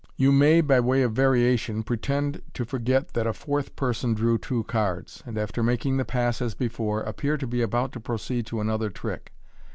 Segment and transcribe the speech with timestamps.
[0.17, 4.63] You may, by way of variation, pretend to forget that a fourth person drew two
[4.63, 8.61] cards, and, after making the pass as before, appear to be about to proceed to
[8.61, 9.31] another trick.